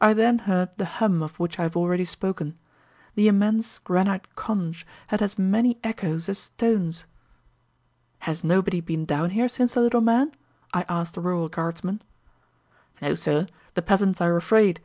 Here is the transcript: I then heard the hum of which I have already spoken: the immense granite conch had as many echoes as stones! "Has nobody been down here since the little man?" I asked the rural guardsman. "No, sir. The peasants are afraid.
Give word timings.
I 0.00 0.14
then 0.14 0.38
heard 0.50 0.70
the 0.78 0.84
hum 0.98 1.22
of 1.22 1.38
which 1.38 1.60
I 1.60 1.62
have 1.62 1.76
already 1.76 2.04
spoken: 2.04 2.58
the 3.14 3.28
immense 3.28 3.78
granite 3.78 4.34
conch 4.34 4.84
had 5.06 5.22
as 5.22 5.38
many 5.38 5.78
echoes 5.84 6.28
as 6.28 6.40
stones! 6.40 7.04
"Has 8.26 8.42
nobody 8.42 8.80
been 8.80 9.04
down 9.04 9.30
here 9.30 9.48
since 9.48 9.74
the 9.74 9.80
little 9.80 10.00
man?" 10.00 10.32
I 10.72 10.84
asked 10.88 11.14
the 11.14 11.20
rural 11.20 11.48
guardsman. 11.48 12.02
"No, 13.00 13.14
sir. 13.14 13.46
The 13.74 13.82
peasants 13.82 14.20
are 14.20 14.36
afraid. 14.36 14.80